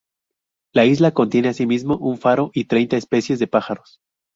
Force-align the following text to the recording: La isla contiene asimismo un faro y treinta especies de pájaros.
La 0.73 0.85
isla 0.85 1.11
contiene 1.11 1.49
asimismo 1.49 1.95
un 1.97 2.17
faro 2.17 2.49
y 2.55 2.65
treinta 2.65 2.97
especies 2.97 3.37
de 3.37 3.45
pájaros. 3.45 4.01